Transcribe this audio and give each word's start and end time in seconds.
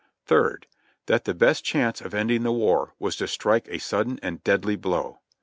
3rd. 0.27 0.63
That 1.05 1.25
the 1.25 1.35
best 1.35 1.63
chance 1.63 2.01
of 2.01 2.15
ending 2.15 2.41
the 2.41 2.51
war 2.51 2.95
was 2.97 3.15
to 3.17 3.27
strike 3.27 3.67
a 3.69 3.77
sudden 3.77 4.17
and 4.23 4.43
deadly 4.43 4.75
blow. 4.75 5.19